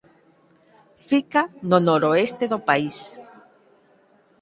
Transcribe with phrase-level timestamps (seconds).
[1.09, 2.97] Fica no noroeste do país.